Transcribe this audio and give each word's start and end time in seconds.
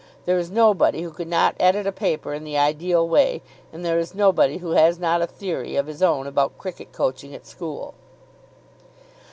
There 0.25 0.39
is 0.39 0.49
nobody 0.49 1.03
who 1.03 1.11
could 1.11 1.27
not 1.27 1.55
edit 1.59 1.85
a 1.85 1.91
paper 1.91 2.33
in 2.33 2.43
the 2.43 2.57
ideal 2.57 3.07
way; 3.07 3.43
and 3.71 3.85
there 3.85 3.99
is 3.99 4.15
nobody 4.15 4.57
who 4.57 4.71
has 4.71 4.97
not 4.97 5.21
a 5.21 5.27
theory 5.27 5.75
of 5.75 5.85
his 5.85 6.01
own 6.01 6.25
about 6.25 6.57
cricket 6.57 6.91
coaching 6.91 7.35
at 7.35 7.45
school. 7.45 7.93